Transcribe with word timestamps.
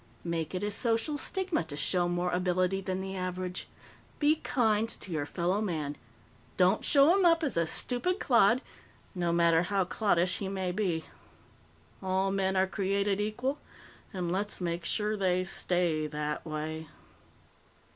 Make 0.23 0.55
it 0.55 0.63
a 0.63 0.71
social 0.71 1.15
stigma 1.19 1.63
to 1.65 1.77
show 1.77 2.09
more 2.09 2.31
ability 2.31 2.81
than 2.81 3.01
the 3.01 3.15
average. 3.15 3.67
Be 4.17 4.37
kind 4.37 4.89
to 4.89 5.11
your 5.11 5.27
fellow 5.27 5.61
man; 5.61 5.95
don't 6.57 6.83
show 6.83 7.13
him 7.15 7.23
up 7.23 7.43
as 7.43 7.55
a 7.55 7.67
stupid 7.67 8.19
clod, 8.19 8.63
no 9.13 9.31
matter 9.31 9.61
how 9.61 9.85
cloddish 9.85 10.39
he 10.39 10.47
may 10.47 10.71
be. 10.71 11.05
_All 12.01 12.33
men 12.33 12.55
are 12.55 12.65
created 12.65 13.21
equal, 13.21 13.59
and 14.11 14.31
let's 14.31 14.59
make 14.59 14.85
sure 14.85 15.15
they 15.15 15.43
stay 15.43 16.07
that 16.07 16.47
way! 16.47 16.87